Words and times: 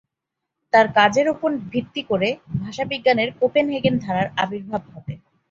তার 0.73 0.87
কাজের 0.97 1.27
ওপর 1.29 1.49
ভিত্তি 1.71 2.01
করে 2.09 2.29
ভাষাবিজ্ঞানের 2.61 3.29
কোপেনহেগেন 3.39 3.95
ধারার 4.03 4.27
আবির্ভাব 4.43 4.81
ঘটে। 4.93 5.13